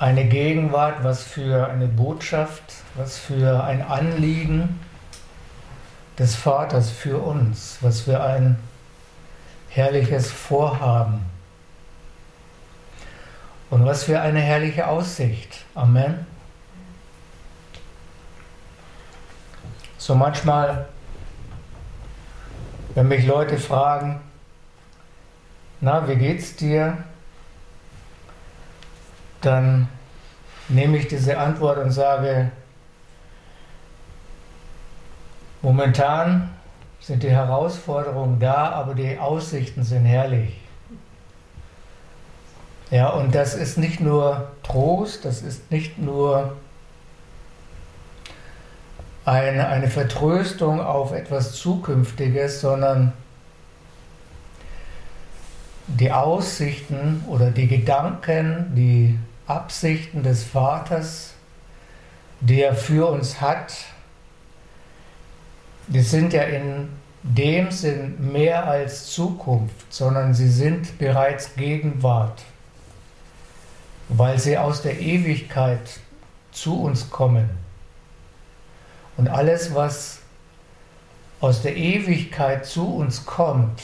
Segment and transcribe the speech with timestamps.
[0.00, 2.62] eine Gegenwart, was für eine Botschaft,
[2.94, 4.80] was für ein Anliegen
[6.18, 8.58] des Vaters für uns, was für ein
[9.68, 11.26] herrliches Vorhaben
[13.68, 15.66] und was für eine herrliche Aussicht.
[15.74, 16.26] Amen.
[19.98, 20.88] So manchmal,
[22.94, 24.22] wenn mich Leute fragen,
[25.82, 27.04] na, wie geht's dir?
[29.40, 29.88] Dann
[30.68, 32.50] nehme ich diese Antwort und sage,
[35.62, 36.50] momentan
[37.00, 40.60] sind die Herausforderungen da, aber die Aussichten sind herrlich.
[42.90, 46.56] Ja, und das ist nicht nur Trost, das ist nicht nur
[49.24, 53.12] eine, eine Vertröstung auf etwas Zukünftiges, sondern
[55.86, 59.18] die Aussichten oder die Gedanken, die
[59.50, 61.34] Absichten des Vaters,
[62.40, 63.74] die er für uns hat,
[65.88, 66.88] die sind ja in
[67.22, 72.42] dem Sinn mehr als Zukunft, sondern sie sind bereits Gegenwart,
[74.08, 76.00] weil sie aus der Ewigkeit
[76.52, 77.50] zu uns kommen.
[79.16, 80.20] Und alles, was
[81.40, 83.80] aus der Ewigkeit zu uns kommt,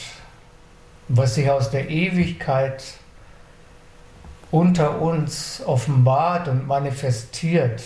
[1.09, 2.85] was sich aus der Ewigkeit
[4.51, 7.83] unter uns offenbart und manifestiert,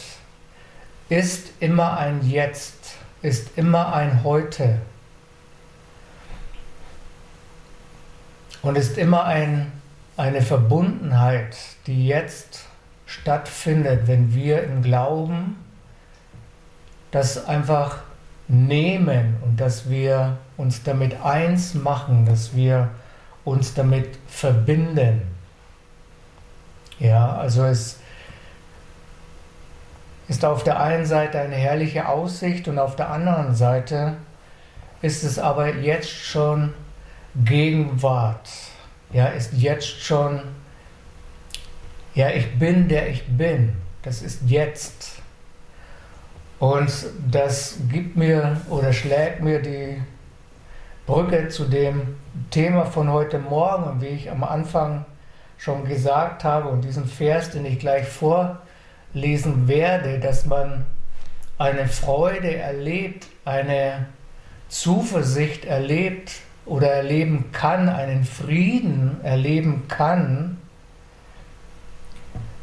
[1.08, 4.78] ist immer ein Jetzt, ist immer ein Heute
[8.62, 9.72] und ist immer ein,
[10.16, 12.66] eine Verbundenheit, die jetzt
[13.06, 15.56] stattfindet, wenn wir im Glauben
[17.10, 17.98] das einfach
[18.46, 22.88] nehmen und dass wir uns damit eins machen, dass wir
[23.44, 25.22] uns damit verbinden.
[27.00, 27.98] Ja, also es
[30.28, 34.16] ist auf der einen Seite eine herrliche Aussicht und auf der anderen Seite
[35.00, 36.74] ist es aber jetzt schon
[37.34, 38.50] Gegenwart.
[39.12, 40.42] Ja, ist jetzt schon,
[42.14, 43.76] ja, ich bin der ich bin.
[44.02, 45.16] Das ist jetzt.
[46.58, 46.92] Und
[47.30, 50.02] das gibt mir oder schlägt mir die
[51.06, 52.16] Brücke zu dem
[52.50, 55.06] Thema von heute Morgen wie ich am Anfang
[55.60, 60.86] schon gesagt habe und diesen Vers, den ich gleich vorlesen werde, dass man
[61.58, 64.06] eine Freude erlebt, eine
[64.68, 66.32] Zuversicht erlebt
[66.64, 70.56] oder erleben kann, einen Frieden erleben kann,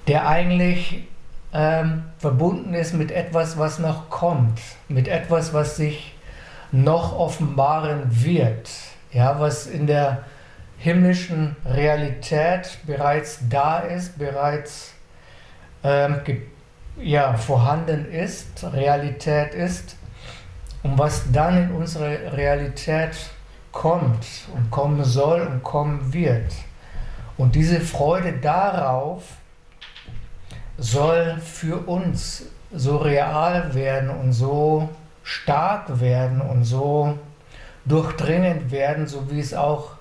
[0.07, 1.07] der eigentlich
[1.53, 6.15] ähm, verbunden ist mit etwas, was noch kommt, mit etwas, was sich
[6.71, 8.69] noch offenbaren wird,
[9.11, 10.23] ja, was in der
[10.77, 14.93] himmlischen Realität bereits da ist, bereits
[15.83, 16.21] ähm,
[16.99, 19.95] ja, vorhanden ist, Realität ist
[20.83, 23.15] und was dann in unsere Realität
[23.71, 26.51] kommt und kommen soll und kommen wird.
[27.37, 29.23] Und diese Freude darauf
[30.77, 34.89] soll für uns so real werden und so
[35.23, 37.17] stark werden und so
[37.85, 39.96] durchdringend werden, so wie es auch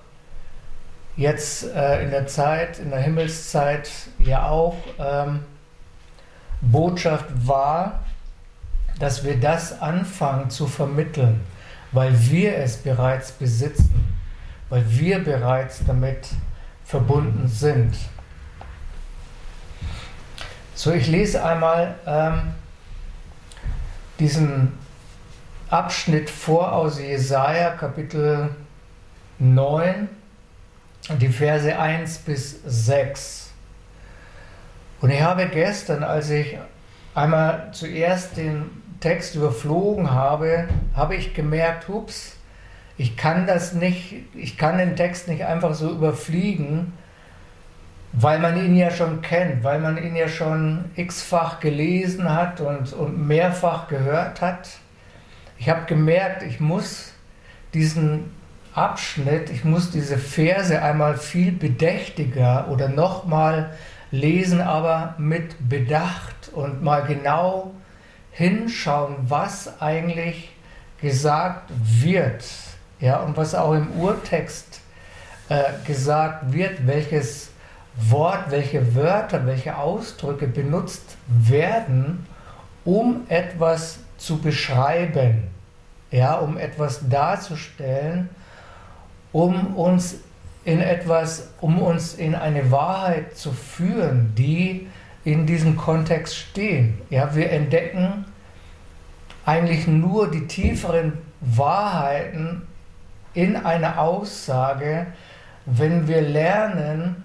[1.17, 3.89] jetzt äh, in der Zeit, in der Himmelszeit
[4.19, 5.41] ja auch ähm,
[6.61, 7.99] Botschaft war,
[8.99, 11.41] dass wir das anfangen zu vermitteln,
[11.91, 14.15] weil wir es bereits besitzen,
[14.69, 16.29] weil wir bereits damit
[16.85, 17.95] verbunden sind.
[20.73, 22.53] So, ich lese einmal ähm,
[24.19, 24.73] diesen
[25.69, 28.49] Abschnitt vor aus Jesaja Kapitel
[29.39, 30.07] 9,
[31.09, 33.51] die Verse 1 bis 6.
[34.99, 36.57] Und ich habe gestern, als ich
[37.13, 38.69] einmal zuerst den
[38.99, 42.35] Text überflogen habe, habe ich gemerkt, hups,
[42.97, 46.93] ich kann das nicht, ich kann den Text nicht einfach so überfliegen,
[48.11, 52.93] weil man ihn ja schon kennt, weil man ihn ja schon x-fach gelesen hat und,
[52.93, 54.69] und mehrfach gehört hat.
[55.59, 57.13] Ich habe gemerkt, ich muss
[57.73, 58.31] diesen
[58.77, 63.71] Abschnitt, ich muss diese Verse einmal viel bedächtiger oder nochmal
[64.11, 67.71] lesen, aber mit Bedacht und mal genau
[68.29, 70.51] hinschauen, was eigentlich
[71.01, 72.45] gesagt wird.
[72.99, 74.81] Ja, und was auch im Urtext
[75.49, 77.49] äh, gesagt wird, welches
[77.95, 82.27] Wort, welche Wörter, welche Ausdrücke benutzt werden,
[82.85, 85.47] um etwas zu beschreiben,
[86.11, 88.29] ja, um etwas darzustellen,
[89.31, 90.17] um uns
[90.65, 94.87] in etwas, um uns in eine Wahrheit zu führen, die
[95.23, 97.01] in diesem Kontext stehen.
[97.09, 98.25] Ja, wir entdecken
[99.45, 102.63] eigentlich nur die tieferen Wahrheiten
[103.33, 105.07] in einer Aussage,
[105.65, 107.23] wenn wir lernen,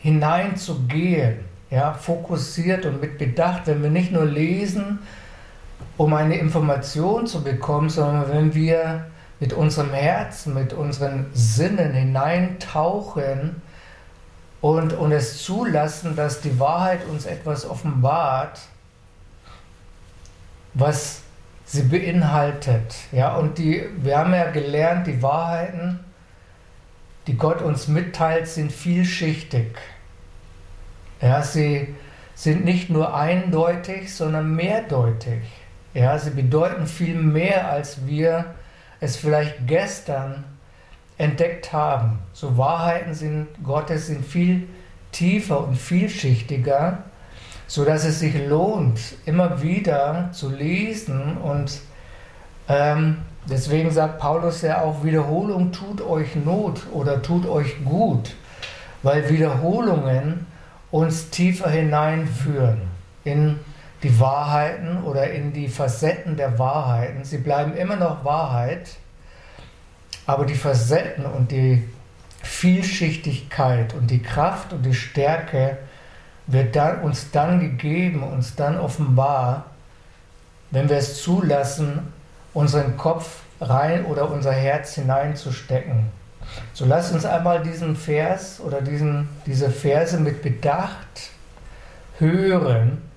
[0.00, 1.40] hineinzugehen,
[1.70, 5.00] ja, fokussiert und mit Bedacht, wenn wir nicht nur lesen,
[5.96, 9.06] um eine Information zu bekommen, sondern wenn wir
[9.40, 13.62] mit unserem Herzen, mit unseren Sinnen hineintauchen
[14.60, 18.60] und, und es zulassen, dass die Wahrheit uns etwas offenbart,
[20.74, 21.20] was
[21.64, 22.94] sie beinhaltet.
[23.12, 26.00] Ja, und die, wir haben ja gelernt, die Wahrheiten,
[27.26, 29.76] die Gott uns mitteilt, sind vielschichtig.
[31.20, 31.94] Ja, sie
[32.34, 35.42] sind nicht nur eindeutig, sondern mehrdeutig.
[35.94, 38.54] Ja, sie bedeuten viel mehr, als wir
[39.00, 40.44] es vielleicht gestern
[41.16, 42.18] entdeckt haben.
[42.32, 44.68] So Wahrheiten sind Gottes sind viel
[45.12, 47.04] tiefer und vielschichtiger,
[47.66, 51.80] so dass es sich lohnt, immer wieder zu lesen und
[52.68, 53.18] ähm,
[53.48, 58.34] deswegen sagt Paulus ja auch, Wiederholung tut euch Not oder tut euch gut,
[59.02, 60.46] weil Wiederholungen
[60.90, 62.82] uns tiefer hineinführen
[63.24, 63.58] in
[64.02, 67.24] die Wahrheiten oder in die Facetten der Wahrheiten.
[67.24, 68.90] Sie bleiben immer noch Wahrheit,
[70.26, 71.82] aber die Facetten und die
[72.42, 75.78] Vielschichtigkeit und die Kraft und die Stärke
[76.46, 79.66] wird dann, uns dann gegeben, uns dann offenbar,
[80.70, 82.12] wenn wir es zulassen,
[82.54, 86.06] unseren Kopf rein oder unser Herz hineinzustecken.
[86.72, 91.30] So lasst uns einmal diesen Vers oder diesen, diese Verse mit Bedacht
[92.18, 93.07] hören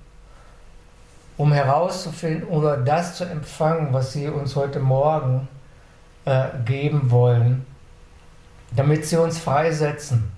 [1.36, 5.48] um herauszufinden oder das zu empfangen, was Sie uns heute Morgen
[6.24, 7.66] äh, geben wollen,
[8.74, 10.30] damit Sie uns freisetzen.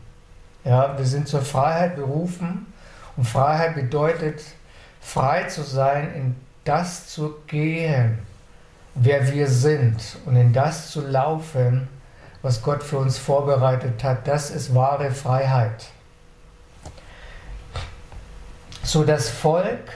[0.64, 2.72] Ja, wir sind zur Freiheit berufen
[3.16, 4.42] und Freiheit bedeutet,
[5.00, 8.18] frei zu sein, in das zu gehen,
[8.94, 11.88] wer wir sind und in das zu laufen,
[12.42, 14.26] was Gott für uns vorbereitet hat.
[14.26, 15.86] Das ist wahre Freiheit.
[18.82, 19.92] So das Volk,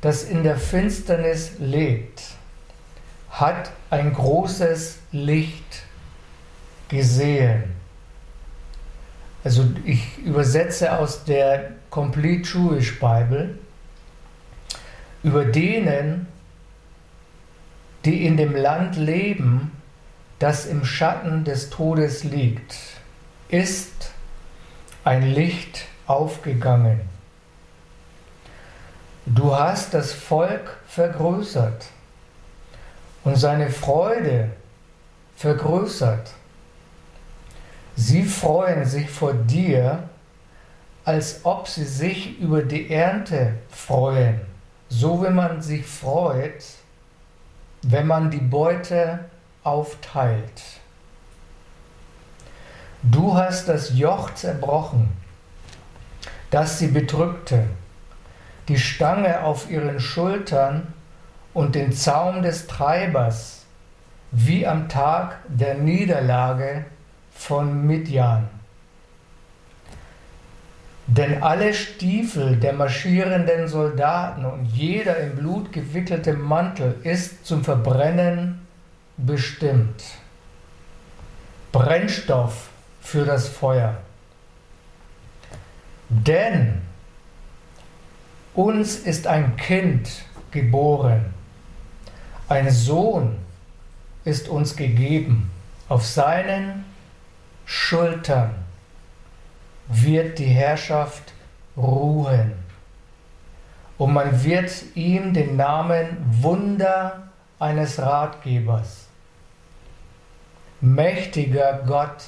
[0.00, 2.22] das in der Finsternis lebt,
[3.30, 5.82] hat ein großes Licht
[6.88, 7.64] gesehen.
[9.44, 13.58] Also ich übersetze aus der Complete Jewish Bible,
[15.22, 16.26] über denen,
[18.04, 19.72] die in dem Land leben,
[20.38, 22.74] das im Schatten des Todes liegt,
[23.48, 24.12] ist
[25.04, 27.00] ein Licht aufgegangen.
[29.32, 31.86] Du hast das Volk vergrößert
[33.22, 34.50] und seine Freude
[35.36, 36.32] vergrößert.
[37.94, 40.02] Sie freuen sich vor dir,
[41.04, 44.40] als ob sie sich über die Ernte freuen,
[44.88, 46.64] so wie man sich freut,
[47.82, 49.26] wenn man die Beute
[49.62, 50.60] aufteilt.
[53.04, 55.08] Du hast das Joch zerbrochen,
[56.50, 57.68] das sie bedrückte
[58.70, 60.94] die Stange auf ihren Schultern
[61.52, 63.66] und den Zaum des Treibers,
[64.30, 66.84] wie am Tag der Niederlage
[67.34, 68.48] von Midian.
[71.08, 78.64] Denn alle Stiefel der marschierenden Soldaten und jeder im Blut gewickelte Mantel ist zum Verbrennen
[79.16, 80.04] bestimmt.
[81.72, 82.68] Brennstoff
[83.00, 83.96] für das Feuer.
[86.08, 86.82] Denn
[88.60, 90.10] uns ist ein Kind
[90.50, 91.32] geboren,
[92.48, 93.38] ein Sohn
[94.24, 95.50] ist uns gegeben.
[95.88, 96.84] Auf seinen
[97.64, 98.54] Schultern
[99.88, 101.32] wird die Herrschaft
[101.76, 102.52] ruhen.
[103.96, 109.06] Und man wird ihm den Namen Wunder eines Ratgebers,
[110.80, 112.24] mächtiger Gott,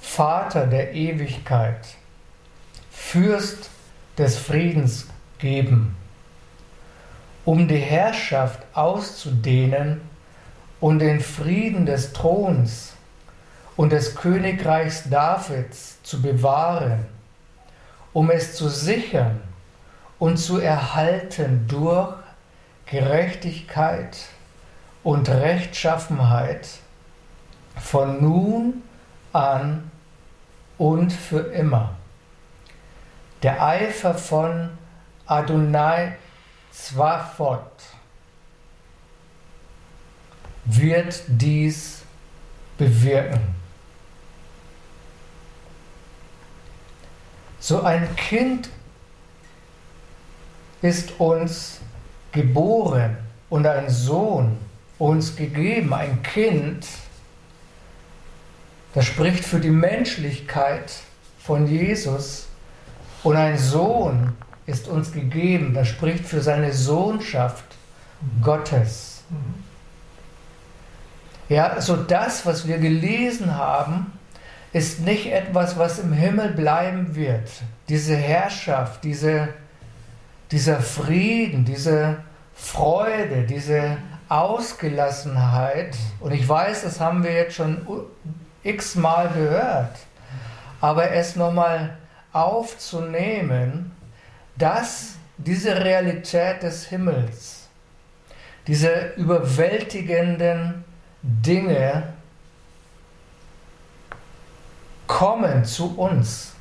[0.00, 1.86] Vater der Ewigkeit,
[2.90, 3.69] Fürst
[4.20, 5.06] des Friedens
[5.38, 5.96] geben,
[7.46, 10.02] um die Herrschaft auszudehnen
[10.78, 12.92] und den Frieden des Throns
[13.76, 17.06] und des Königreichs Davids zu bewahren,
[18.12, 19.40] um es zu sichern
[20.18, 22.12] und zu erhalten durch
[22.84, 24.18] Gerechtigkeit
[25.02, 26.68] und Rechtschaffenheit
[27.80, 28.82] von nun
[29.32, 29.90] an
[30.76, 31.96] und für immer.
[33.42, 34.70] Der Eifer von
[35.26, 36.16] Adonai
[36.72, 37.70] Zwafot
[40.64, 42.02] wird dies
[42.76, 43.54] bewirken.
[47.58, 48.68] So ein Kind
[50.82, 51.80] ist uns
[52.32, 53.16] geboren
[53.48, 54.58] und ein Sohn
[54.98, 56.86] uns gegeben, ein Kind,
[58.94, 60.92] das spricht für die Menschlichkeit
[61.38, 62.49] von Jesus
[63.22, 64.32] und ein Sohn
[64.66, 67.64] ist uns gegeben, das spricht für seine Sohnschaft
[68.42, 69.22] Gottes.
[71.48, 74.12] Ja, so das, was wir gelesen haben,
[74.72, 77.50] ist nicht etwas, was im Himmel bleiben wird.
[77.88, 79.48] Diese Herrschaft, diese,
[80.52, 82.18] dieser Frieden, diese
[82.54, 83.96] Freude, diese
[84.28, 85.96] Ausgelassenheit.
[86.20, 87.78] Und ich weiß, das haben wir jetzt schon
[88.62, 89.96] x-mal gehört.
[90.80, 91.98] Aber es nochmal
[92.32, 93.92] aufzunehmen,
[94.56, 97.68] dass diese Realität des Himmels,
[98.66, 100.84] diese überwältigenden
[101.22, 102.12] Dinge
[105.06, 106.52] kommen zu uns,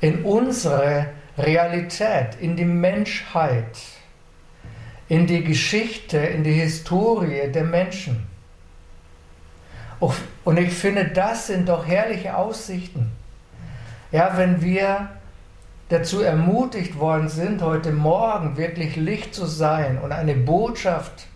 [0.00, 1.06] in unsere
[1.36, 3.78] Realität, in die Menschheit,
[5.08, 8.26] in die Geschichte, in die Historie der Menschen.
[10.44, 13.12] Und ich finde, das sind doch herrliche Aussichten.
[14.10, 15.08] Ja, wenn wir
[15.88, 21.26] dazu ermutigt worden sind, heute Morgen wirklich Licht zu sein und eine Botschaft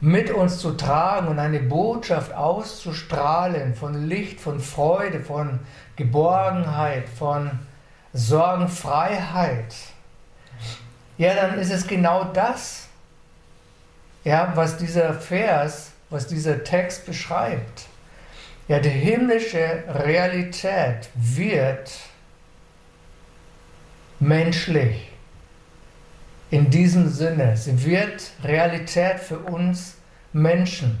[0.00, 5.60] mit uns zu tragen und eine Botschaft auszustrahlen von Licht, von Freude, von
[5.96, 7.50] Geborgenheit, von
[8.12, 9.74] Sorgenfreiheit,
[11.16, 12.88] ja, dann ist es genau das,
[14.24, 17.86] ja, was dieser Vers was dieser Text beschreibt.
[18.68, 21.92] Ja, die himmlische Realität wird
[24.20, 25.10] menschlich.
[26.50, 29.96] In diesem Sinne, sie wird Realität für uns
[30.32, 30.98] Menschen.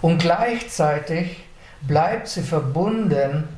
[0.00, 1.44] Und gleichzeitig
[1.80, 3.48] bleibt sie verbunden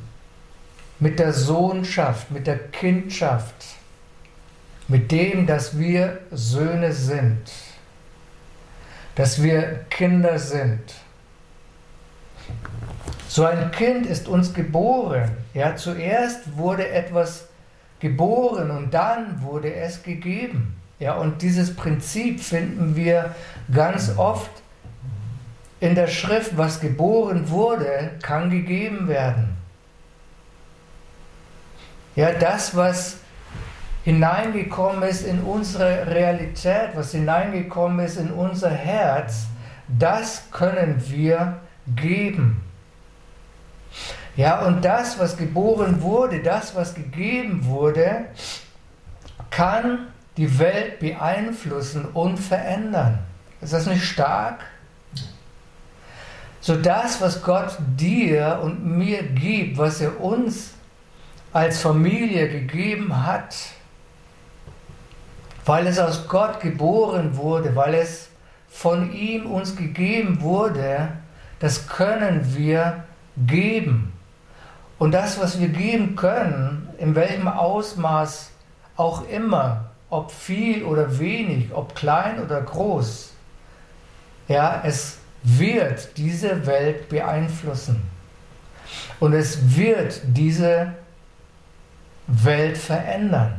[1.00, 3.54] mit der Sohnschaft, mit der Kindschaft,
[4.88, 7.50] mit dem, dass wir Söhne sind
[9.20, 10.94] dass wir Kinder sind.
[13.30, 15.30] So ein Kind ist uns geboren.
[15.54, 17.46] Ja, zuerst wurde etwas
[18.00, 20.74] geboren und dann wurde es gegeben.
[20.98, 23.36] Ja, und dieses Prinzip finden wir
[23.72, 24.50] ganz oft
[25.78, 29.56] in der Schrift, was geboren wurde, kann gegeben werden.
[32.16, 33.18] Ja, das, was
[34.02, 39.46] hineingekommen ist in unsere Realität, was hineingekommen ist in unser Herz,
[39.86, 41.60] das können wir
[41.94, 42.64] geben.
[44.36, 48.26] Ja, und das, was geboren wurde, das, was gegeben wurde,
[49.50, 50.06] kann
[50.36, 53.18] die Welt beeinflussen und verändern.
[53.60, 54.60] Ist das nicht stark?
[56.60, 60.74] So das, was Gott dir und mir gibt, was er uns
[61.52, 63.56] als Familie gegeben hat,
[65.64, 68.28] weil es aus Gott geboren wurde, weil es
[68.68, 71.08] von ihm uns gegeben wurde,
[71.58, 73.04] das können wir
[73.36, 74.12] geben.
[75.00, 78.50] Und das, was wir geben können, in welchem Ausmaß
[78.98, 83.32] auch immer, ob viel oder wenig, ob klein oder groß,
[84.48, 88.02] ja, es wird diese Welt beeinflussen.
[89.20, 90.92] Und es wird diese
[92.26, 93.54] Welt verändern.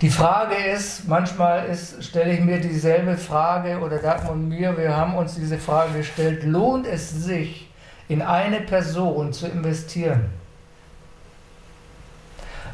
[0.00, 4.96] Die Frage ist, manchmal ist, stelle ich mir dieselbe Frage oder Dagmar und mir, wir
[4.96, 7.70] haben uns diese Frage gestellt, lohnt es sich,
[8.08, 10.30] in eine Person zu investieren?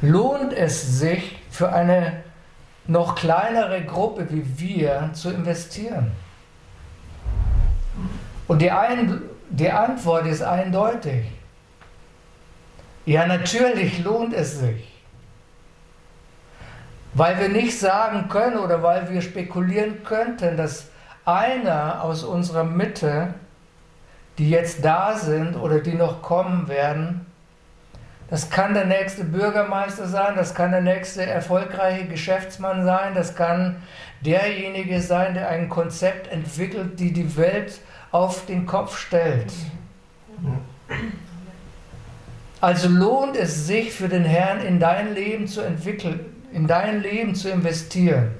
[0.03, 2.23] Lohnt es sich für eine
[2.87, 6.13] noch kleinere Gruppe wie wir zu investieren?
[8.49, 11.25] Und die, ein, die Antwort ist eindeutig.
[13.07, 14.91] Ja, natürlich lohnt es sich.
[17.15, 20.87] Weil wir nicht sagen können oder weil wir spekulieren könnten, dass
[21.25, 23.35] einer aus unserer Mitte,
[24.41, 27.27] die jetzt da sind oder die noch kommen werden,
[28.31, 33.83] das kann der nächste Bürgermeister sein, das kann der nächste erfolgreiche Geschäftsmann sein, das kann
[34.25, 37.81] derjenige sein, der ein Konzept entwickelt, die die Welt
[38.13, 39.53] auf den Kopf stellt.
[42.63, 46.21] Also lohnt es sich für den Herrn in dein Leben zu entwickeln,
[46.51, 48.31] in dein Leben zu investieren.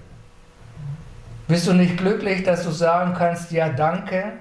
[1.47, 4.33] Bist du nicht glücklich, dass du sagen kannst, ja, danke?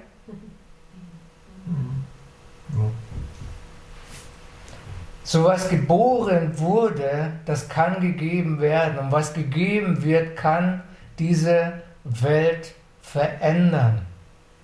[5.23, 8.97] So was geboren wurde, das kann gegeben werden.
[8.97, 10.81] Und was gegeben wird, kann
[11.19, 11.73] diese
[12.03, 14.05] Welt verändern.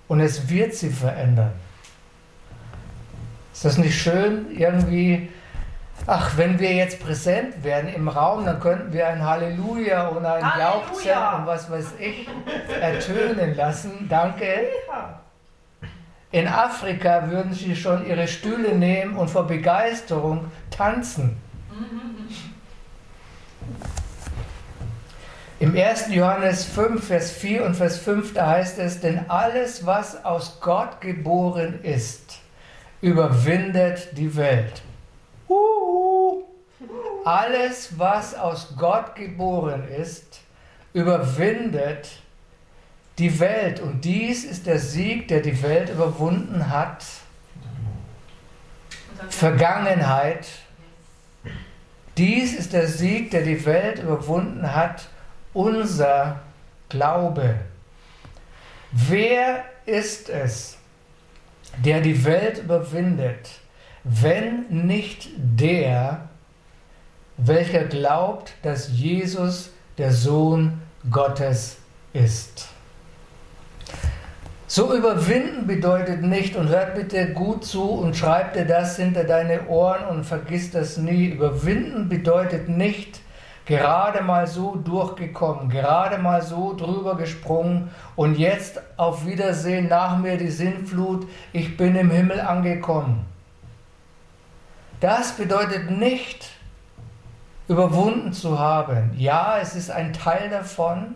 [0.08, 1.52] Und es wird sie verändern.
[3.52, 4.46] Ist das nicht schön?
[4.56, 5.30] Irgendwie,
[6.06, 10.44] ach, wenn wir jetzt präsent werden im Raum, dann könnten wir ein Halleluja und ein
[10.58, 12.28] Jauchzen und was weiß ich
[12.80, 14.06] ertönen lassen.
[14.08, 14.66] Danke.
[16.36, 21.38] In Afrika würden sie schon ihre Stühle nehmen und vor Begeisterung tanzen.
[25.58, 26.08] Im 1.
[26.10, 31.00] Johannes 5, Vers 4 und Vers 5, da heißt es, denn alles, was aus Gott
[31.00, 32.40] geboren ist,
[33.00, 34.82] überwindet die Welt.
[37.24, 40.40] Alles, was aus Gott geboren ist,
[40.92, 42.10] überwindet
[43.18, 43.80] die Welt.
[43.80, 47.04] Und dies ist der Sieg, der die Welt überwunden hat.
[49.28, 50.46] Vergangenheit.
[52.16, 55.08] Dies ist der Sieg, der die Welt überwunden hat
[55.52, 56.40] unser
[56.88, 57.56] Glaube.
[58.92, 60.76] Wer ist es,
[61.84, 63.48] der die Welt überwindet,
[64.04, 66.28] wenn nicht der,
[67.38, 70.80] welcher glaubt, dass Jesus der Sohn
[71.10, 71.78] Gottes
[72.12, 72.68] ist?
[74.76, 79.68] So überwinden bedeutet nicht, und hört bitte gut zu und schreib dir das hinter deine
[79.68, 81.28] Ohren und vergiss das nie.
[81.28, 83.20] Überwinden bedeutet nicht,
[83.64, 90.36] gerade mal so durchgekommen, gerade mal so drüber gesprungen und jetzt auf Wiedersehen nach mir
[90.36, 93.24] die Sinnflut, ich bin im Himmel angekommen.
[95.00, 96.50] Das bedeutet nicht,
[97.66, 99.14] überwunden zu haben.
[99.16, 101.14] Ja, es ist ein Teil davon.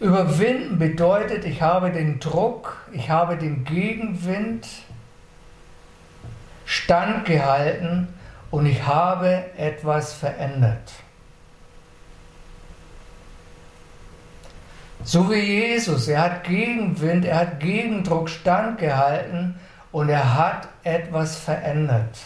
[0.00, 4.66] Überwinden bedeutet, ich habe den Druck, ich habe den Gegenwind
[6.64, 8.08] standgehalten
[8.50, 10.92] und ich habe etwas verändert.
[15.02, 19.54] So wie Jesus, er hat Gegenwind, er hat Gegendruck standgehalten
[19.90, 22.18] und er hat etwas verändert.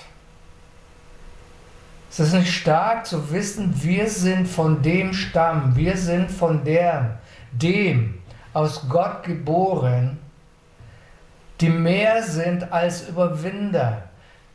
[2.11, 7.19] Es ist nicht stark zu wissen, wir sind von dem Stamm, wir sind von der,
[7.53, 8.19] dem
[8.53, 10.19] aus Gott geboren,
[11.61, 14.03] die mehr sind als Überwinder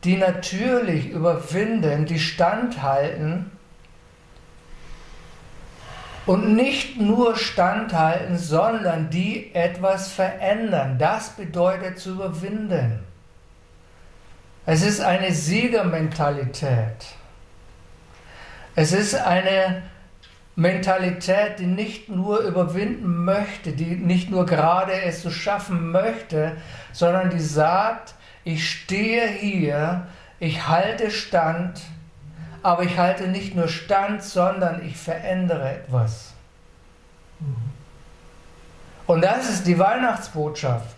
[0.04, 3.50] die natürlich überwinden, die standhalten
[6.26, 10.98] und nicht nur standhalten, sondern die etwas verändern.
[10.98, 13.00] Das bedeutet zu überwinden.
[14.66, 17.06] Es ist eine Siegermentalität.
[18.74, 19.82] Es ist eine
[20.58, 26.56] Mentalität, die nicht nur überwinden möchte, die nicht nur gerade es zu schaffen möchte,
[26.92, 30.08] sondern die sagt, ich stehe hier,
[30.40, 31.80] ich halte Stand,
[32.64, 36.32] aber ich halte nicht nur Stand, sondern ich verändere etwas.
[39.06, 40.96] Und das ist die Weihnachtsbotschaft.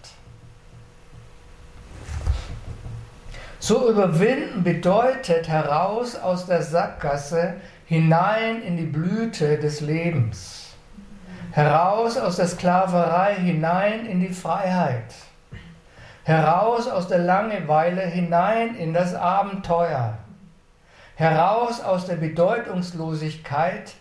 [3.58, 7.56] So überwinden bedeutet heraus aus der Sackgasse
[7.90, 10.68] hinein in die Blüte des Lebens.
[11.52, 15.12] Heraus aus der Sklaverei hinein in die Freiheit
[16.30, 20.18] heraus aus der Langeweile hinein in das Abenteuer,
[21.16, 23.94] heraus aus der Bedeutungslosigkeit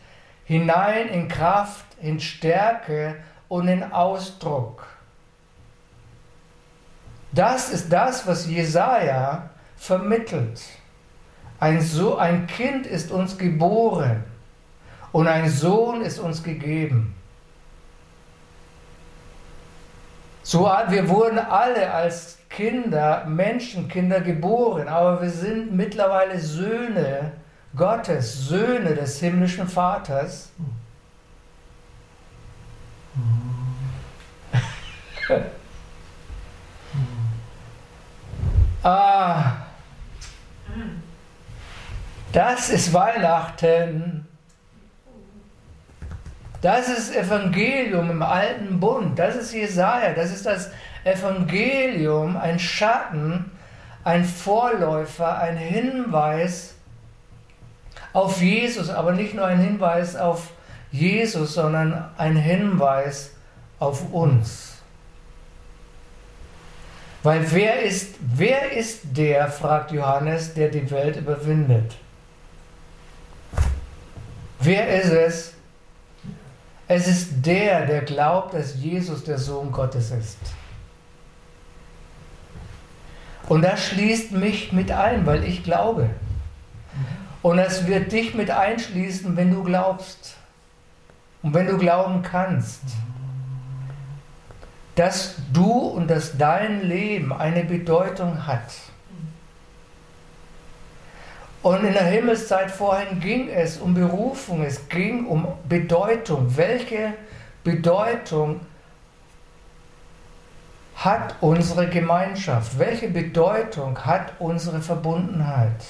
[0.46, 3.16] hinein in Kraft, in Stärke
[3.48, 4.86] und in Ausdruck.
[7.32, 10.62] Das ist das, was Jesaja vermittelt.
[11.60, 14.24] Ein, so ein Kind ist uns geboren
[15.12, 17.16] und ein Sohn ist uns gegeben.
[20.44, 27.34] So, wir wurden alle als Kinder, Menschenkinder geboren, aber wir sind mittlerweile Söhne
[27.76, 30.52] Gottes, Söhne des himmlischen Vaters.
[38.84, 39.58] ah,
[42.32, 44.28] das ist Weihnachten.
[46.62, 49.18] Das ist Evangelium im alten Bund.
[49.18, 50.14] Das ist Jesaja.
[50.14, 50.72] Das ist das
[51.04, 53.52] Evangelium, ein Schatten,
[54.04, 56.76] ein Vorläufer, ein Hinweis
[58.12, 60.50] auf Jesus, aber nicht nur ein Hinweis auf
[60.92, 63.32] Jesus, sondern ein Hinweis
[63.80, 64.78] auf uns.
[67.24, 71.96] Weil wer ist, wer ist der, fragt Johannes, der die Welt überwindet?
[74.60, 75.54] Wer ist es,
[76.88, 80.38] es ist der, der glaubt, dass Jesus der Sohn Gottes ist.
[83.48, 86.10] Und das schließt mich mit ein, weil ich glaube.
[87.42, 90.36] Und das wird dich mit einschließen, wenn du glaubst.
[91.42, 92.82] Und wenn du glauben kannst.
[95.00, 98.70] dass du und dass dein Leben eine Bedeutung hat.
[101.62, 106.56] Und in der Himmelszeit vorhin ging es um Berufung, es ging um Bedeutung.
[106.56, 107.14] Welche
[107.64, 108.62] Bedeutung
[110.96, 112.80] hat unsere Gemeinschaft?
[112.80, 115.84] Welche Bedeutung hat unsere Verbundenheit?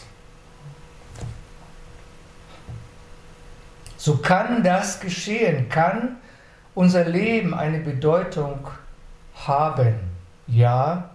[3.97, 6.17] So kann das geschehen, kann
[6.73, 8.67] unser Leben eine Bedeutung
[9.45, 9.95] haben.
[10.47, 11.09] Ja,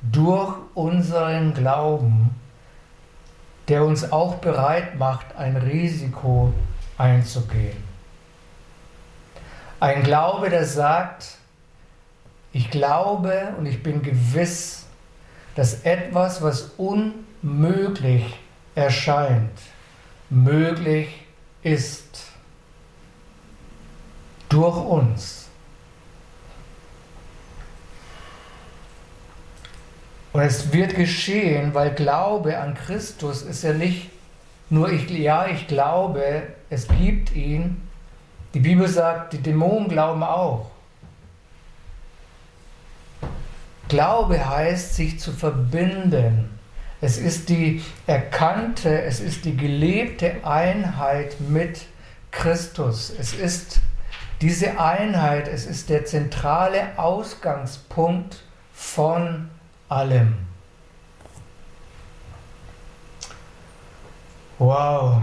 [0.00, 2.30] durch unseren Glauben,
[3.68, 6.52] der uns auch bereit macht, ein Risiko
[6.98, 7.82] einzugehen.
[9.80, 11.38] Ein Glaube, der sagt,
[12.52, 14.86] ich glaube und ich bin gewiss,
[15.56, 18.38] dass etwas, was unmöglich
[18.74, 19.58] erscheint,
[20.30, 21.08] möglich
[21.62, 22.26] ist.
[24.48, 25.43] Durch uns.
[30.34, 34.10] Und es wird geschehen, weil Glaube an Christus ist ja nicht
[34.68, 37.80] nur ich, ja, ich glaube, es gibt ihn.
[38.52, 40.72] Die Bibel sagt, die Dämonen glauben auch.
[43.86, 46.58] Glaube heißt, sich zu verbinden.
[47.00, 51.82] Es ist die erkannte, es ist die gelebte Einheit mit
[52.32, 53.14] Christus.
[53.16, 53.82] Es ist
[54.40, 58.42] diese Einheit, es ist der zentrale Ausgangspunkt
[58.72, 59.48] von
[59.88, 60.34] allem.
[64.58, 65.20] Wow.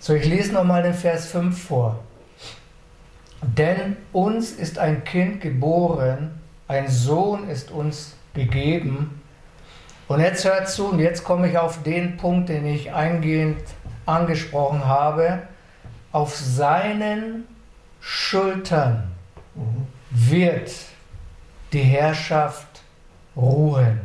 [0.00, 1.98] So, ich lese nochmal den Vers 5 vor.
[3.42, 9.22] Denn uns ist ein Kind geboren, ein Sohn ist uns gegeben.
[10.08, 13.62] Und jetzt hört zu, und jetzt komme ich auf den Punkt, den ich eingehend
[14.06, 15.42] angesprochen habe.
[16.12, 17.44] Auf seinen
[18.00, 19.10] Schultern
[20.10, 20.70] wird
[21.72, 22.73] die Herrschaft
[23.36, 24.00] ruhen.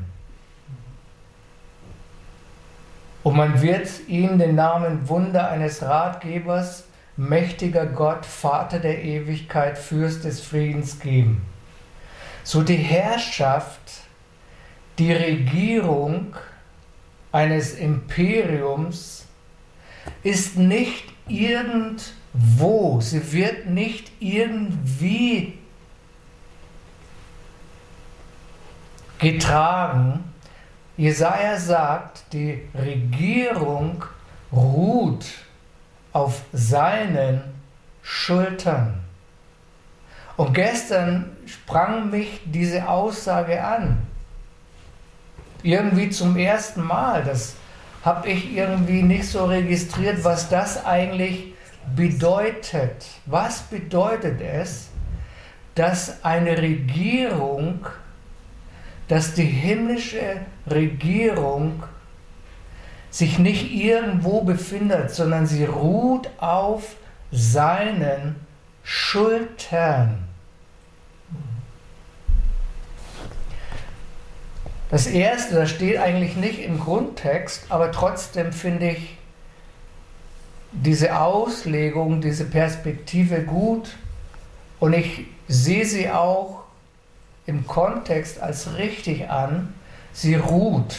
[3.23, 6.85] Und man wird ihm den Namen Wunder eines Ratgebers,
[7.17, 11.41] mächtiger Gott, Vater der Ewigkeit, Fürst des Friedens geben.
[12.43, 13.79] So die Herrschaft,
[14.97, 16.35] die Regierung
[17.31, 19.27] eines Imperiums
[20.23, 25.58] ist nicht irgendwo, sie wird nicht irgendwie
[29.19, 30.23] getragen.
[30.97, 34.03] Jesaja sagt, die Regierung
[34.51, 35.25] ruht
[36.11, 37.41] auf seinen
[38.01, 39.01] Schultern.
[40.35, 44.01] Und gestern sprang mich diese Aussage an.
[45.63, 47.23] Irgendwie zum ersten Mal.
[47.23, 47.55] Das
[48.03, 51.53] habe ich irgendwie nicht so registriert, was das eigentlich
[51.95, 53.05] bedeutet.
[53.25, 54.89] Was bedeutet es,
[55.75, 57.85] dass eine Regierung,
[59.09, 60.37] dass die himmlische
[60.69, 61.83] Regierung
[63.09, 66.95] sich nicht irgendwo befindet, sondern sie ruht auf
[67.31, 68.35] seinen
[68.83, 70.25] Schultern.
[74.91, 79.17] Das erste, das steht eigentlich nicht im Grundtext, aber trotzdem finde ich
[80.71, 83.89] diese Auslegung, diese Perspektive gut
[84.79, 86.58] und ich sehe sie auch
[87.49, 89.73] im Kontext als richtig an.
[90.13, 90.95] Sie ruht.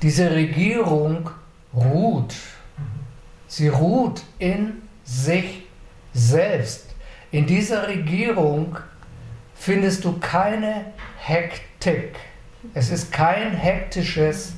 [0.00, 1.28] Diese Regierung
[1.74, 2.34] ruht.
[3.48, 5.64] Sie ruht in sich
[6.14, 6.86] selbst.
[7.32, 8.78] In dieser Regierung
[9.56, 12.16] findest du keine Hektik.
[12.74, 14.52] Es ist kein hektisches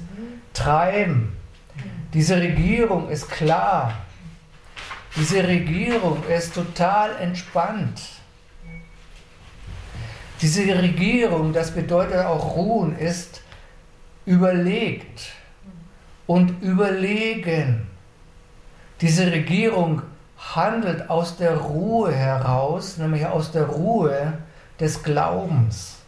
[0.52, 1.36] Treiben.
[2.12, 3.94] Diese Regierung ist klar.
[5.16, 8.21] Diese Regierung ist total entspannt.
[10.42, 13.42] Diese Regierung, das bedeutet auch ruhen, ist
[14.26, 15.30] überlegt
[16.26, 17.86] und überlegen.
[19.00, 20.02] Diese Regierung
[20.36, 24.32] handelt aus der Ruhe heraus, nämlich aus der Ruhe
[24.80, 25.98] des Glaubens.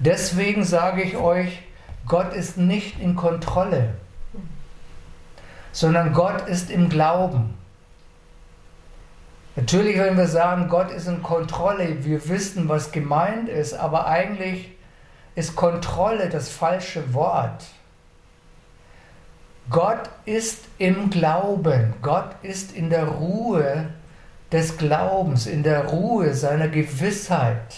[0.00, 1.62] Deswegen sage ich euch,
[2.08, 3.94] Gott ist nicht in Kontrolle,
[5.70, 7.54] sondern Gott ist im Glauben.
[9.56, 14.72] Natürlich, wenn wir sagen, Gott ist in Kontrolle, wir wissen, was gemeint ist, aber eigentlich
[15.36, 17.64] ist Kontrolle das falsche Wort.
[19.70, 23.90] Gott ist im Glauben, Gott ist in der Ruhe
[24.50, 27.76] des Glaubens, in der Ruhe seiner Gewissheit.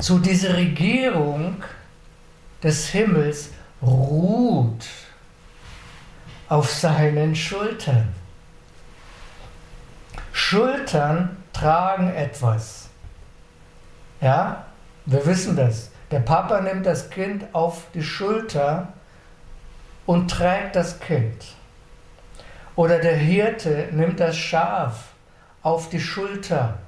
[0.00, 1.62] So diese Regierung
[2.62, 3.50] des Himmels
[3.82, 4.86] ruht
[6.48, 8.23] auf seinen Schultern.
[10.36, 12.88] Schultern tragen etwas.
[14.20, 14.64] Ja,
[15.06, 15.92] wir wissen das.
[16.10, 18.88] Der Papa nimmt das Kind auf die Schulter
[20.06, 21.54] und trägt das Kind.
[22.74, 25.12] Oder der Hirte nimmt das Schaf
[25.62, 26.78] auf die Schulter.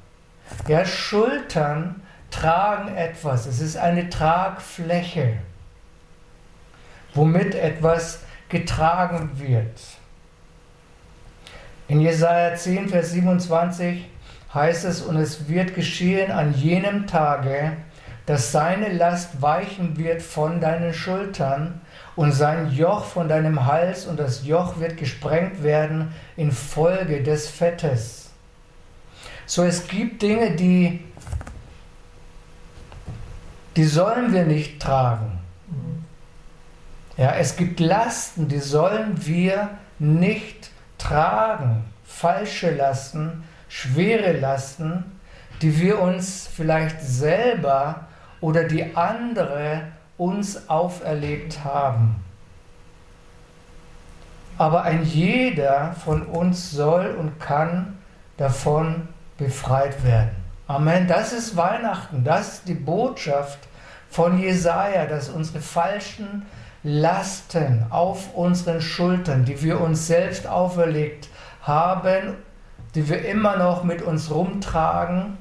[0.67, 3.47] Ja, Schultern tragen etwas.
[3.47, 5.35] Es ist eine Tragfläche,
[7.15, 9.81] womit etwas getragen wird.
[11.89, 14.05] In Jesaja 10, Vers 27
[14.53, 17.77] heißt es, und es wird geschehen an jenem Tage,
[18.27, 21.81] dass seine Last weichen wird von deinen Schultern
[22.17, 28.31] und sein Joch von deinem Hals und das Joch wird gesprengt werden infolge des Fettes.
[29.47, 31.05] So es gibt Dinge, die,
[33.77, 35.39] die sollen wir nicht tragen.
[37.17, 39.71] Ja, es gibt Lasten, die sollen wir
[40.01, 40.76] nicht tragen.
[42.05, 45.05] Falsche Lasten, schwere Lasten,
[45.63, 48.07] die wir uns vielleicht selber
[48.41, 49.83] oder die andere
[50.17, 52.17] uns auferlegt haben.
[54.59, 57.99] Aber ein jeder von uns soll und kann
[58.37, 60.31] davon befreit werden.
[60.67, 61.07] Amen.
[61.07, 62.25] Das ist Weihnachten.
[62.25, 63.59] Das ist die Botschaft
[64.11, 66.47] von Jesaja, dass unsere falschen
[66.87, 71.29] Lasten auf unseren Schultern, die wir uns selbst auferlegt
[71.63, 72.37] haben,
[72.95, 75.39] die wir immer noch mit uns rumtragen,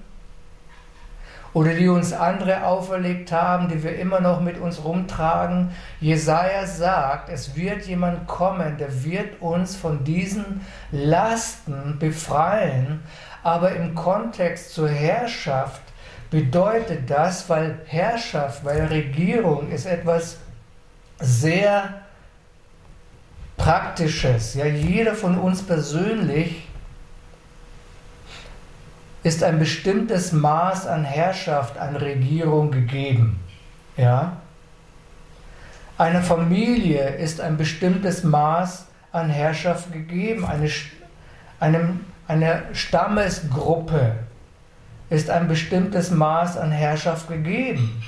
[1.55, 5.71] oder die uns andere auferlegt haben, die wir immer noch mit uns rumtragen.
[6.01, 10.59] Jesaja sagt, es wird jemand kommen, der wird uns von diesen
[10.91, 13.03] Lasten befreien.
[13.41, 15.81] Aber im Kontext zur Herrschaft
[16.29, 20.39] bedeutet das, weil Herrschaft, weil Regierung ist etwas
[21.19, 22.01] sehr
[23.57, 24.53] Praktisches.
[24.55, 26.67] Ja, jeder von uns persönlich
[29.23, 33.39] ist ein bestimmtes Maß an Herrschaft, an Regierung gegeben.
[33.97, 34.37] Ja?
[35.97, 40.45] Einer Familie ist ein bestimmtes Maß an Herrschaft gegeben.
[40.45, 40.69] Eine,
[41.59, 44.17] einem, eine Stammesgruppe
[45.09, 48.03] ist ein bestimmtes Maß an Herrschaft gegeben.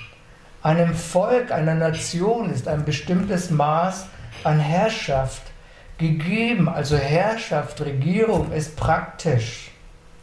[0.67, 4.07] Einem Volk, einer Nation ist ein bestimmtes Maß
[4.43, 5.43] an Herrschaft
[5.97, 6.67] gegeben.
[6.67, 9.71] Also Herrschaft, Regierung ist praktisch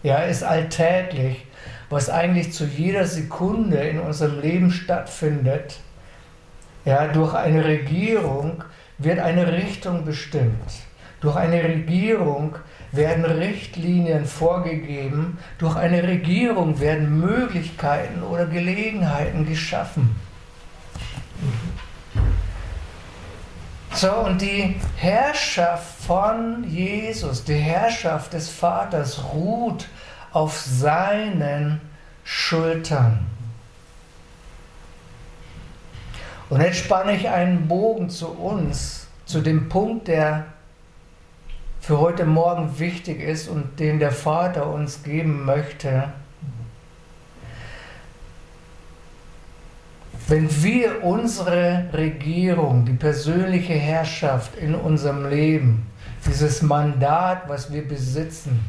[0.03, 1.47] ja, ist alltäglich,
[1.89, 5.81] was eigentlich zu jeder Sekunde in unserem Leben stattfindet.
[6.85, 8.65] Ja, durch eine Regierung
[8.99, 10.75] wird eine Richtung bestimmt.
[11.23, 12.57] Durch eine Regierung
[12.93, 15.39] werden Richtlinien vorgegeben.
[15.57, 20.15] Durch eine Regierung werden Möglichkeiten oder Gelegenheiten geschaffen.
[23.93, 29.89] So, und die Herrschaft von Jesus, die Herrschaft des Vaters ruht
[30.33, 31.81] auf seinen
[32.25, 33.27] Schultern.
[36.51, 40.47] Und jetzt spanne ich einen Bogen zu uns, zu dem Punkt, der
[41.81, 46.13] für heute Morgen wichtig ist und den der Vater uns geben möchte.
[50.27, 55.87] Wenn wir unsere Regierung, die persönliche Herrschaft in unserem Leben,
[56.27, 58.61] dieses Mandat, was wir besitzen,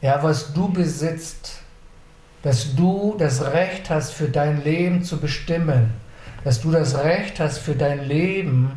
[0.00, 1.60] ja, was du besitzt,
[2.42, 5.94] dass du das Recht hast, für dein Leben zu bestimmen,
[6.42, 8.72] dass du das Recht hast, für dein Leben,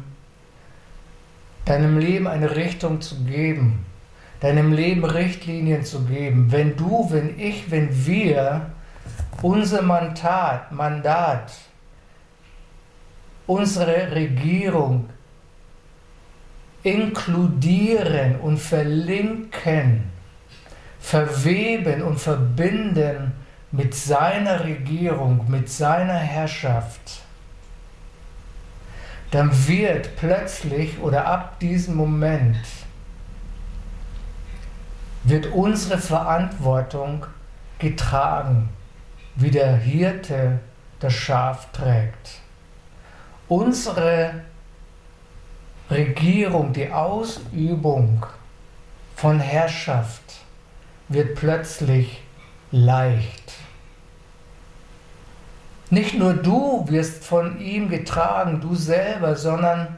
[1.65, 3.83] deinem Leben eine Richtung zu geben,
[4.41, 6.51] deinem Leben Richtlinien zu geben.
[6.51, 8.67] Wenn du, wenn ich, wenn wir
[9.41, 11.51] unser Mandat, Mandat,
[13.45, 15.09] unsere Regierung
[16.83, 20.03] inkludieren und verlinken,
[20.99, 23.33] verweben und verbinden
[23.71, 27.21] mit seiner Regierung, mit seiner Herrschaft,
[29.31, 32.57] dann wird plötzlich oder ab diesem Moment
[35.23, 37.25] wird unsere Verantwortung
[37.79, 38.69] getragen
[39.37, 40.59] wie der Hirte
[40.99, 42.41] das Schaf trägt.
[43.47, 44.41] Unsere
[45.89, 48.25] Regierung, die Ausübung
[49.15, 50.21] von Herrschaft
[51.07, 52.21] wird plötzlich
[52.71, 53.53] leicht.
[55.89, 59.97] Nicht nur du wirst von ihm getragen, du selber, sondern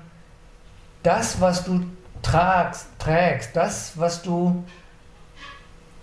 [1.02, 1.84] das, was du
[2.22, 4.64] tragst, trägst, das, was du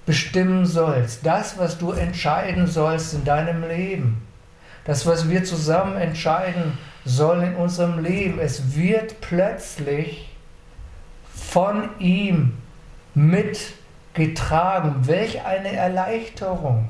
[0.07, 4.23] bestimmen sollst, das, was du entscheiden sollst in deinem Leben,
[4.85, 10.31] das, was wir zusammen entscheiden sollen in unserem Leben, es wird plötzlich
[11.35, 12.55] von ihm
[13.14, 13.59] mit
[14.14, 15.07] getragen.
[15.07, 16.88] Welch eine Erleichterung.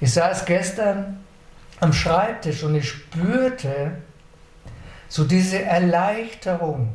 [0.00, 1.24] Ich saß gestern
[1.80, 3.92] am Schreibtisch und ich spürte
[5.08, 6.92] so diese Erleichterung.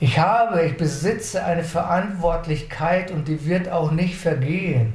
[0.00, 4.94] Ich habe, ich besitze eine Verantwortlichkeit und die wird auch nicht vergehen.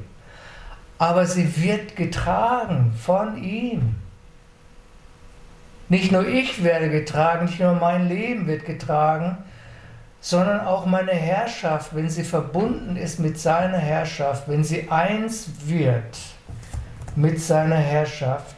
[0.98, 3.94] Aber sie wird getragen von ihm.
[5.88, 9.38] Nicht nur ich werde getragen, nicht nur mein Leben wird getragen,
[10.20, 16.18] sondern auch meine Herrschaft, wenn sie verbunden ist mit seiner Herrschaft, wenn sie eins wird
[17.14, 18.56] mit seiner Herrschaft,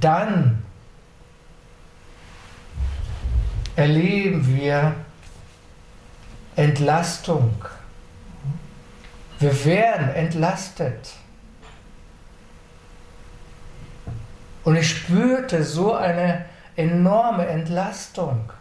[0.00, 0.61] dann
[3.76, 4.94] erleben wir
[6.56, 7.64] Entlastung.
[9.38, 11.12] Wir werden entlastet.
[14.64, 16.44] Und ich spürte so eine
[16.76, 18.52] enorme Entlastung.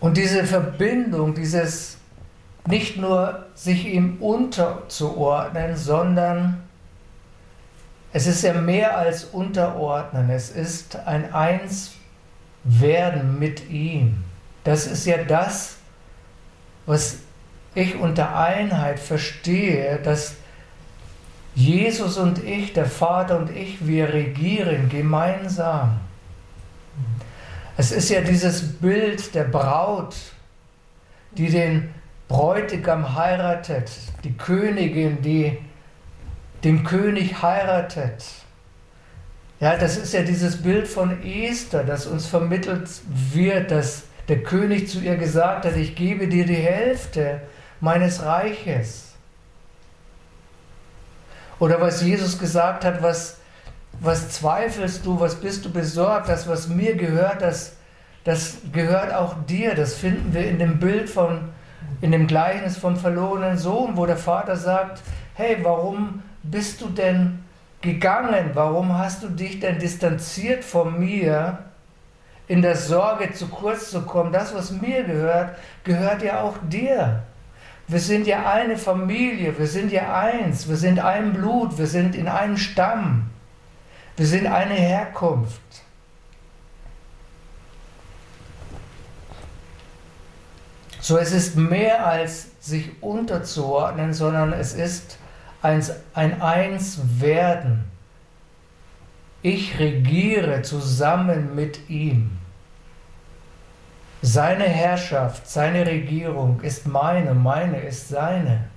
[0.00, 1.99] Und diese Verbindung, dieses
[2.66, 6.62] nicht nur sich ihm unterzuordnen, sondern
[8.12, 14.24] es ist ja mehr als unterordnen, es ist ein Einswerden mit ihm.
[14.64, 15.76] Das ist ja das,
[16.86, 17.18] was
[17.74, 20.34] ich unter Einheit verstehe, dass
[21.54, 26.00] Jesus und ich, der Vater und ich, wir regieren gemeinsam.
[27.76, 30.14] Es ist ja dieses Bild der Braut,
[31.32, 31.94] die den
[32.30, 33.90] Bräutigam heiratet,
[34.22, 35.58] die Königin, die
[36.62, 38.24] den König heiratet.
[39.58, 44.88] Ja, das ist ja dieses Bild von Esther, das uns vermittelt wird, dass der König
[44.88, 47.40] zu ihr gesagt hat, ich gebe dir die Hälfte
[47.80, 49.14] meines Reiches.
[51.58, 53.38] Oder was Jesus gesagt hat, was,
[53.98, 57.72] was zweifelst du, was bist du besorgt, das, was mir gehört, das,
[58.22, 59.74] das gehört auch dir.
[59.74, 61.48] Das finden wir in dem Bild von,
[62.00, 65.02] in dem Gleichnis vom verlorenen Sohn, wo der Vater sagt,
[65.34, 67.44] hey, warum bist du denn
[67.80, 68.50] gegangen?
[68.54, 71.58] Warum hast du dich denn distanziert von mir?
[72.50, 74.32] in der Sorge zu kurz zu kommen.
[74.32, 77.22] Das, was mir gehört, gehört ja auch dir.
[77.86, 82.16] Wir sind ja eine Familie, wir sind ja eins, wir sind ein Blut, wir sind
[82.16, 83.30] in einem Stamm,
[84.16, 85.60] wir sind eine Herkunft.
[91.00, 95.18] So, es ist mehr als sich unterzuordnen, sondern es ist
[95.62, 95.82] ein,
[96.14, 97.84] ein Einswerden.
[99.42, 102.38] Ich regiere zusammen mit ihm.
[104.22, 108.68] Seine Herrschaft, seine Regierung ist meine, meine ist seine.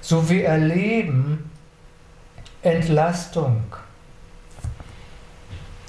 [0.00, 1.52] So wir erleben
[2.62, 3.62] Entlastung.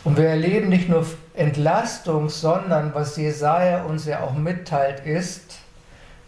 [0.04, 5.60] Und wir erleben nicht nur Entlastung, sondern was Jesaja uns ja auch mitteilt, ist,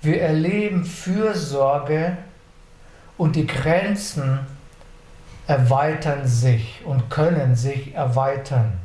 [0.02, 2.18] wir erleben Fürsorge
[3.18, 4.40] und die Grenzen
[5.48, 8.80] erweitern sich und können sich erweitern.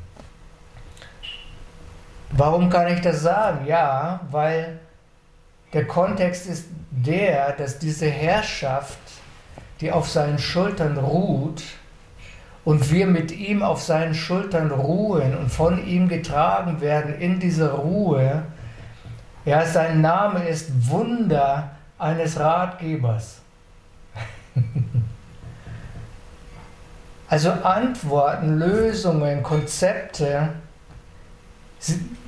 [2.30, 3.66] Warum kann ich das sagen?
[3.66, 4.78] Ja, weil
[5.72, 8.98] der Kontext ist der, dass diese Herrschaft,
[9.80, 11.62] die auf seinen Schultern ruht,
[12.68, 17.70] und wir mit ihm auf seinen Schultern ruhen und von ihm getragen werden in dieser
[17.70, 18.42] Ruhe,
[19.46, 23.40] ja, sein Name ist Wunder eines Ratgebers.
[27.30, 30.50] also Antworten, Lösungen, Konzepte,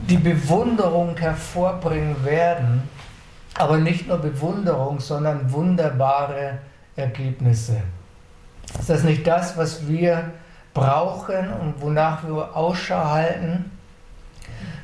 [0.09, 2.89] die Bewunderung hervorbringen werden,
[3.59, 6.61] aber nicht nur Bewunderung, sondern wunderbare
[6.97, 7.83] Ergebnisse.
[8.79, 10.31] Ist das nicht das, was wir
[10.75, 13.71] brauchen und wonach wir Ausschau halten?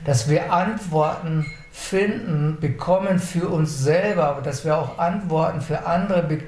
[0.04, 6.40] Dass wir Antworten finden, bekommen für uns selber, aber dass wir auch Antworten für andere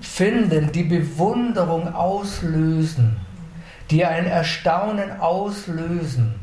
[0.00, 3.16] finden, die Bewunderung auslösen,
[3.90, 6.34] die ein Erstaunen auslösen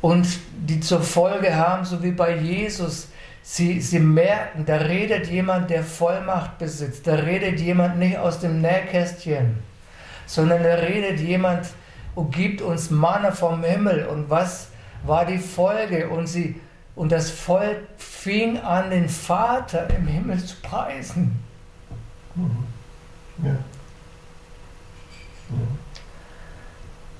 [0.00, 0.26] und
[0.56, 3.08] die zur Folge haben, so wie bei Jesus,
[3.48, 8.60] sie, sie merken, da redet jemand, der Vollmacht besitzt, da redet jemand nicht aus dem
[8.60, 9.62] Nähkästchen,
[10.26, 11.66] sondern da redet jemand
[12.14, 14.06] und gibt uns Manna vom Himmel.
[14.06, 14.68] Und was
[15.04, 16.10] war die Folge?
[16.10, 16.60] Und, sie,
[16.94, 21.42] und das Volk fing an, den Vater im Himmel zu preisen.
[22.34, 22.66] Mhm.
[23.42, 23.52] Ja.
[25.48, 25.78] Mhm.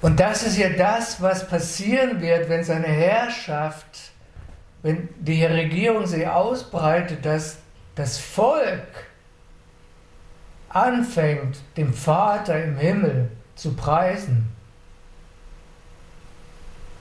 [0.03, 4.08] Und das ist ja das, was passieren wird, wenn seine Herrschaft,
[4.83, 7.59] wenn die Regierung sich ausbreitet, dass,
[7.95, 9.07] das Volk
[10.69, 14.49] anfängt, dem Vater im Himmel zu preisen,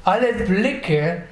[0.04, 1.24] alle Blicke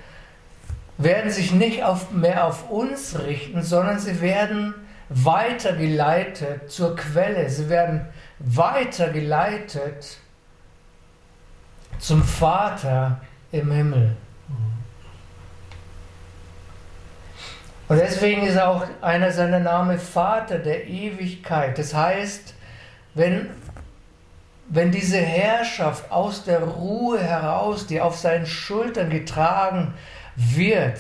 [0.98, 4.74] werden sich nicht auf, mehr auf uns richten, sondern sie werden
[5.10, 7.50] weitergeleitet zur Quelle.
[7.50, 8.06] Sie werden
[8.40, 10.20] weitergeleitet
[12.00, 13.22] zum Vater
[13.52, 14.16] im Himmel.
[17.88, 21.78] Und deswegen ist auch einer seiner Namen Vater der Ewigkeit.
[21.78, 22.56] Das heißt,
[23.14, 23.50] wenn,
[24.68, 29.94] wenn diese Herrschaft aus der Ruhe heraus, die auf seinen Schultern getragen
[30.36, 31.00] wird,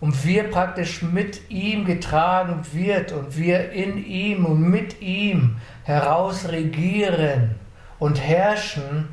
[0.00, 6.48] und wir praktisch mit ihm getragen wird und wir in ihm und mit ihm heraus
[6.48, 7.54] regieren
[7.98, 9.08] und herrschen,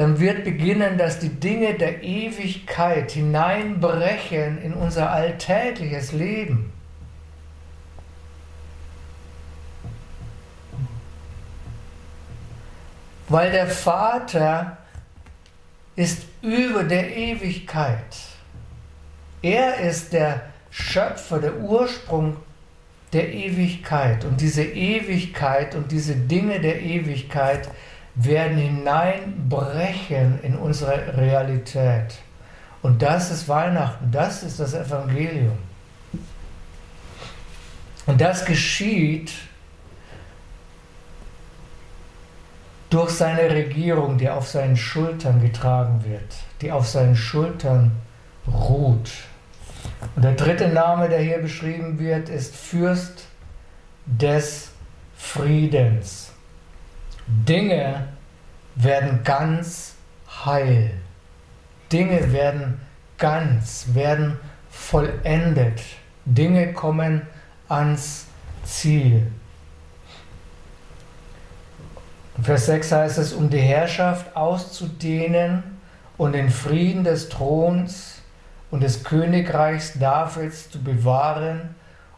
[0.00, 6.72] dann wird beginnen, dass die Dinge der Ewigkeit hineinbrechen in unser alltägliches Leben.
[13.28, 14.78] Weil der Vater
[15.96, 18.16] ist über der Ewigkeit.
[19.42, 20.40] Er ist der
[20.70, 22.38] Schöpfer, der Ursprung
[23.12, 24.24] der Ewigkeit.
[24.24, 27.68] Und diese Ewigkeit und diese Dinge der Ewigkeit
[28.24, 32.14] werden hineinbrechen in unsere Realität.
[32.82, 35.58] Und das ist Weihnachten, das ist das Evangelium.
[38.06, 39.32] Und das geschieht
[42.90, 47.92] durch seine Regierung, die auf seinen Schultern getragen wird, die auf seinen Schultern
[48.46, 49.10] ruht.
[50.16, 53.26] Und der dritte Name, der hier beschrieben wird, ist Fürst
[54.06, 54.70] des
[55.16, 56.19] Friedens.
[57.48, 58.08] Dinge
[58.74, 59.94] werden ganz
[60.44, 60.90] heil.
[61.92, 62.80] Dinge werden
[63.18, 64.36] ganz, werden
[64.68, 65.80] vollendet.
[66.24, 67.22] Dinge kommen
[67.68, 68.26] ans
[68.64, 69.30] Ziel.
[72.42, 75.62] Vers 6 heißt es, um die Herrschaft auszudehnen
[76.16, 78.22] und den Frieden des Throns
[78.70, 81.74] und des Königreichs Davids zu bewahren,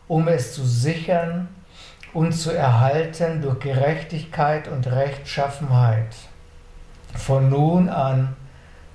[0.08, 1.48] um es zu sichern
[2.12, 6.14] und zu erhalten durch Gerechtigkeit und Rechtschaffenheit.
[7.14, 8.36] Von nun an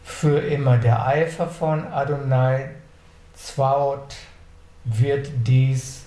[0.04, 2.70] für immer der Eifer von Adonai
[3.36, 4.16] Zwaot
[4.84, 6.06] wird dies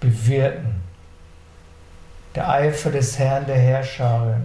[0.00, 0.80] bewirken.
[2.34, 4.40] Der Eifer des Herrn der Herrscher.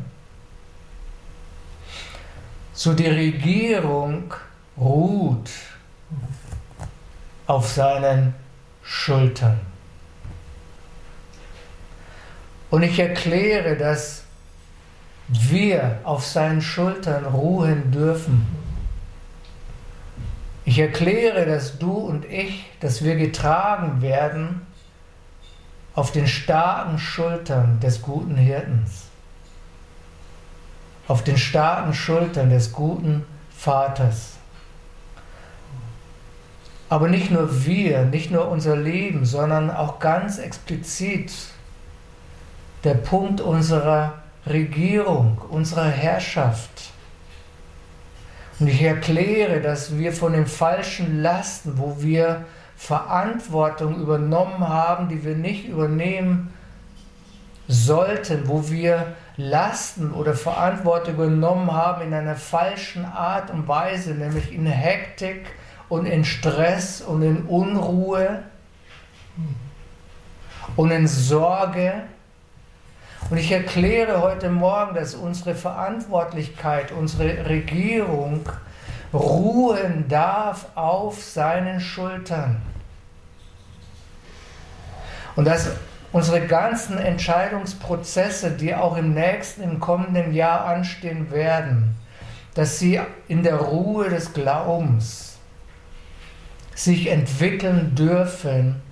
[2.74, 4.34] So die Regierung
[4.78, 5.49] ruht
[7.45, 8.34] auf seinen
[8.82, 9.72] Schultern.
[12.74, 14.24] Und ich erkläre, dass
[15.28, 18.47] wir auf seinen Schultern ruhen dürfen.
[20.65, 24.63] Ich erkläre, dass du und ich, dass wir getragen werden
[25.93, 29.03] auf den starken Schultern des guten Hirtens,
[31.07, 33.24] auf den starken Schultern des guten
[33.55, 34.38] Vaters.
[36.89, 41.32] Aber nicht nur wir, nicht nur unser Leben, sondern auch ganz explizit
[42.84, 44.16] der Punkt unserer
[44.46, 46.92] Regierung, unserer Herrschaft.
[48.60, 55.24] Und ich erkläre, dass wir von den falschen Lasten, wo wir Verantwortung übernommen haben, die
[55.24, 56.54] wir nicht übernehmen
[57.68, 64.54] sollten, wo wir Lasten oder Verantwortung übernommen haben in einer falschen Art und Weise, nämlich
[64.54, 65.48] in Hektik
[65.90, 68.44] und in Stress und in Unruhe
[70.76, 72.04] und in Sorge,
[73.30, 78.47] und ich erkläre heute Morgen, dass unsere Verantwortlichkeit, unsere Regierung
[79.13, 82.61] ruhen darf auf seinen Schultern.
[85.36, 85.67] Und dass
[86.11, 91.95] unsere ganzen Entscheidungsprozesse, die auch im nächsten, im kommenden Jahr anstehen werden,
[92.53, 95.39] dass sie in der Ruhe des Glaubens
[96.76, 98.83] sich entwickeln dürfen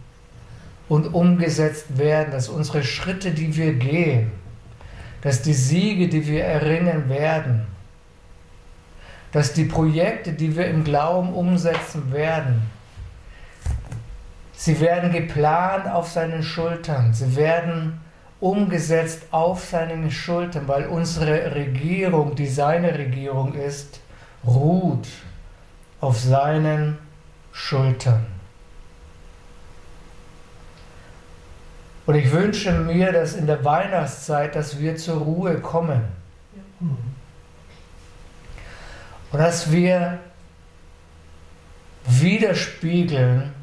[0.92, 4.30] und umgesetzt werden, dass unsere Schritte, die wir gehen,
[5.22, 7.66] dass die Siege, die wir erringen werden,
[9.32, 12.70] dass die Projekte, die wir im Glauben umsetzen werden,
[14.52, 18.02] sie werden geplant auf seinen Schultern, sie werden
[18.42, 24.02] umgesetzt auf seinen Schultern, weil unsere Regierung, die seine Regierung ist,
[24.46, 25.08] ruht
[26.02, 26.98] auf seinen
[27.54, 28.41] Schultern.
[32.06, 36.02] Und ich wünsche mir, dass in der Weihnachtszeit, dass wir zur Ruhe kommen.
[39.32, 40.20] Und dass wir
[42.06, 43.54] widerspiegeln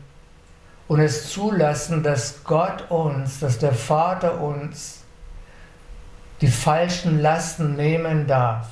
[0.87, 5.03] und es zulassen, dass Gott uns, dass der Vater uns
[6.41, 8.69] die falschen Lasten nehmen darf.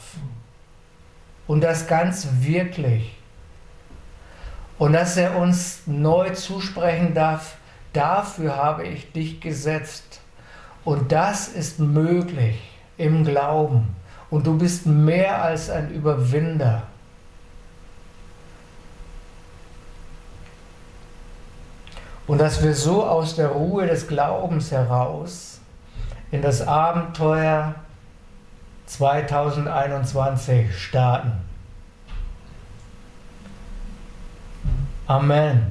[1.46, 3.14] Und das ganz wirklich.
[4.78, 7.55] Und dass er uns neu zusprechen darf,
[7.96, 10.20] dafür habe ich dich gesetzt.
[10.84, 12.60] Und das ist möglich
[12.96, 13.96] im Glauben.
[14.30, 16.82] Und du bist mehr als ein Überwinder.
[22.26, 25.60] Und dass wir so aus der Ruhe des Glaubens heraus
[26.32, 27.76] in das Abenteuer
[28.86, 31.32] 2021 starten.
[35.06, 35.70] Amen.